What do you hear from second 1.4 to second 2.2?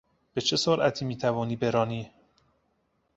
برانی؟